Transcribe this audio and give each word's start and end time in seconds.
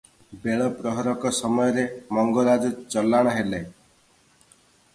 ବେଳ 0.43 0.69
ପ୍ରହରକ 0.77 1.31
ସମୟରେ 1.39 1.83
ମଙ୍ଗରାଜ 2.19 2.73
ଚଲାଣ 2.95 3.37
ହେଲେ। 3.37 3.63